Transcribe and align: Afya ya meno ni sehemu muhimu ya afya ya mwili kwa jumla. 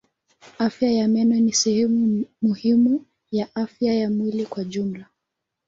Afya 0.65 0.89
ya 0.91 1.07
meno 1.07 1.35
ni 1.39 1.53
sehemu 1.53 2.25
muhimu 2.41 3.05
ya 3.31 3.55
afya 3.55 3.93
ya 3.95 4.09
mwili 4.09 4.45
kwa 4.45 4.63
jumla. 4.63 5.07